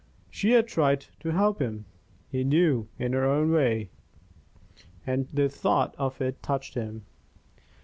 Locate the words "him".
1.61-1.85, 6.73-7.05